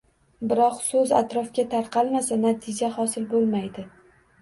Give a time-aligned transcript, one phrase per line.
[0.51, 3.91] Biroq, so‘z atrofga tarqalmasa, natija hosil bo‘lmaydi.